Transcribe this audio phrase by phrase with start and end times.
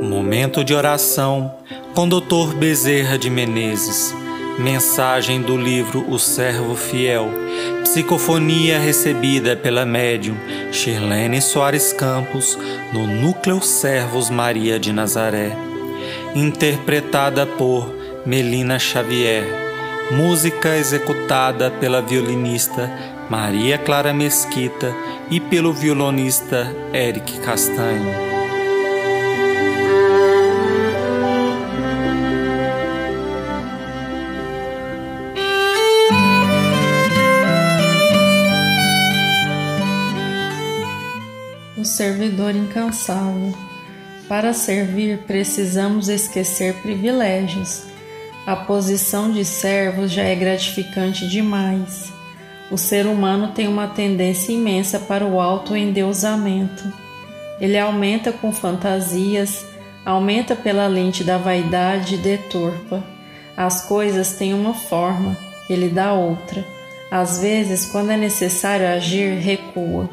[0.00, 1.54] Momento de oração
[1.94, 2.54] com Dr.
[2.58, 4.14] Bezerra de Menezes.
[4.58, 7.30] Mensagem do livro O Servo Fiel.
[7.82, 10.36] Psicofonia recebida pela médium
[10.70, 12.58] Shirlene Soares Campos
[12.92, 15.56] no Núcleo Servos Maria de Nazaré.
[16.34, 17.90] Interpretada por
[18.26, 19.44] Melina Xavier.
[20.10, 22.90] Música executada pela violinista
[23.30, 24.94] Maria Clara Mesquita
[25.30, 28.35] e pelo violonista Eric Castanho.
[41.86, 43.54] Servidor incansável.
[44.28, 47.84] Para servir, precisamos esquecer privilégios.
[48.46, 52.12] A posição de servo já é gratificante demais.
[52.70, 56.92] O ser humano tem uma tendência imensa para o autoendeusamento.
[57.60, 59.64] Ele aumenta com fantasias,
[60.04, 63.04] aumenta pela lente da vaidade e deturpa.
[63.56, 65.36] As coisas têm uma forma,
[65.70, 66.64] ele dá outra.
[67.10, 70.10] Às vezes, quando é necessário agir, recua.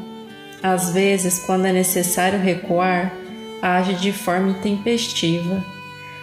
[0.64, 3.12] Às vezes, quando é necessário recuar,
[3.60, 5.62] age de forma intempestiva.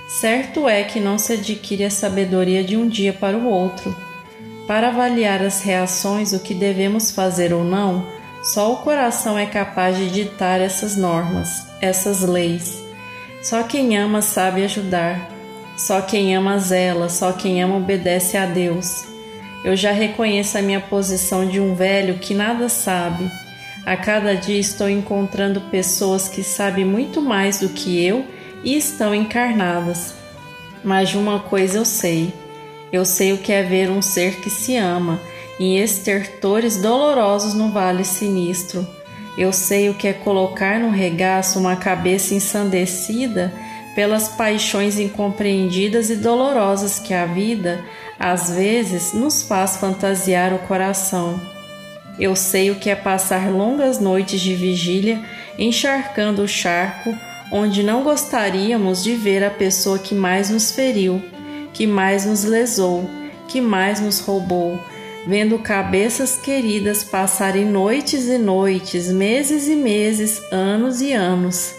[0.08, 3.96] Certo é que não se adquire a sabedoria de um dia para o outro.
[4.66, 8.04] Para avaliar as reações, o que devemos fazer ou não,
[8.42, 12.84] só o coração é capaz de ditar essas normas, essas leis.
[13.44, 15.30] Só quem ama sabe ajudar.
[15.78, 19.06] Só quem ama zela, só quem ama obedece a Deus.
[19.64, 23.30] Eu já reconheço a minha posição de um velho que nada sabe
[23.86, 28.26] a cada dia estou encontrando pessoas que sabem muito mais do que eu
[28.64, 30.14] e estão encarnadas.
[30.84, 32.34] Mas de uma coisa eu sei:
[32.92, 35.20] eu sei o que é ver um ser que se ama
[35.60, 38.88] em estertores dolorosos no vale sinistro.
[39.38, 43.54] Eu sei o que é colocar no regaço uma cabeça ensandecida
[43.96, 47.84] pelas paixões incompreendidas e dolorosas que a vida,
[48.20, 51.51] às vezes, nos faz fantasiar o coração.
[52.22, 55.20] Eu sei o que é passar longas noites de vigília
[55.58, 57.18] encharcando o charco
[57.52, 61.20] onde não gostaríamos de ver a pessoa que mais nos feriu,
[61.74, 63.10] que mais nos lesou,
[63.48, 64.80] que mais nos roubou,
[65.28, 71.74] vendo cabeças queridas passarem noites e noites, meses e meses, anos e anos.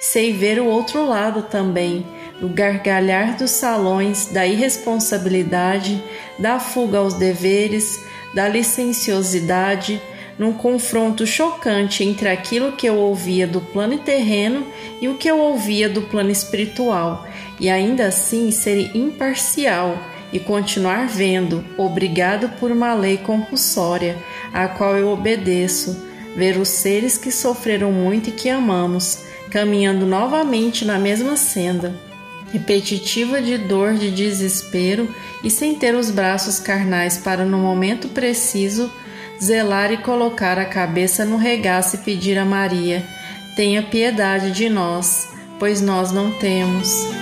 [0.00, 2.06] Sei ver o outro lado também,
[2.40, 6.02] do gargalhar dos salões, da irresponsabilidade,
[6.38, 8.00] da fuga aos deveres,
[8.34, 10.00] da licenciosidade,
[10.38, 14.66] num confronto chocante entre aquilo que eu ouvia do plano terreno
[15.00, 17.26] e o que eu ouvia do plano espiritual,
[17.58, 19.98] e ainda assim ser imparcial
[20.32, 24.16] e continuar vendo, obrigado por uma lei compulsória,
[24.52, 30.84] a qual eu obedeço, ver os seres que sofreram muito e que amamos, caminhando novamente
[30.84, 32.09] na mesma senda
[32.52, 35.08] repetitiva de dor, de desespero
[35.42, 38.90] e sem ter os braços carnais para, no momento preciso,
[39.42, 43.04] zelar e colocar a cabeça no regaço e pedir a Maria:
[43.56, 45.28] tenha piedade de nós,
[45.58, 47.19] pois nós não temos.